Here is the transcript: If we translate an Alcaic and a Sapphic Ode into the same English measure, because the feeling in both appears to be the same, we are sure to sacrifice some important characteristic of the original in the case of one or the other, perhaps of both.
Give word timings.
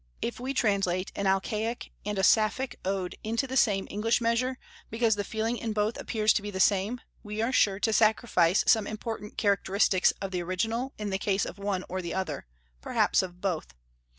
If 0.19 0.39
we 0.39 0.55
translate 0.55 1.11
an 1.15 1.27
Alcaic 1.27 1.91
and 2.07 2.17
a 2.17 2.23
Sapphic 2.23 2.79
Ode 2.83 3.13
into 3.23 3.45
the 3.45 3.55
same 3.55 3.87
English 3.91 4.19
measure, 4.19 4.57
because 4.89 5.13
the 5.13 5.23
feeling 5.23 5.57
in 5.57 5.73
both 5.73 5.95
appears 5.99 6.33
to 6.33 6.41
be 6.41 6.49
the 6.49 6.59
same, 6.59 7.01
we 7.21 7.39
are 7.39 7.51
sure 7.51 7.79
to 7.81 7.93
sacrifice 7.93 8.63
some 8.65 8.87
important 8.87 9.37
characteristic 9.37 10.11
of 10.19 10.31
the 10.31 10.41
original 10.41 10.91
in 10.97 11.11
the 11.11 11.19
case 11.19 11.45
of 11.45 11.59
one 11.59 11.85
or 11.87 12.01
the 12.01 12.15
other, 12.15 12.47
perhaps 12.81 13.21
of 13.21 13.41
both. 13.41 13.75